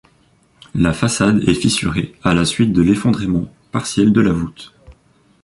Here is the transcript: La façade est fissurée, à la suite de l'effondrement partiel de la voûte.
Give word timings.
La 0.73 0.93
façade 0.93 1.43
est 1.47 1.53
fissurée, 1.53 2.15
à 2.23 2.33
la 2.33 2.43
suite 2.43 2.73
de 2.73 2.81
l'effondrement 2.81 3.53
partiel 3.71 4.11
de 4.11 4.21
la 4.21 4.33
voûte. 4.33 4.73